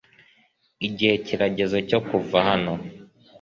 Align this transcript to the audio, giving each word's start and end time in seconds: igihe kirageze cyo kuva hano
igihe 0.87 1.15
kirageze 1.25 1.77
cyo 1.89 1.99
kuva 2.07 2.37
hano 2.47 2.73